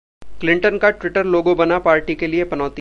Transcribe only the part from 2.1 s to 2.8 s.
के लिए पनौती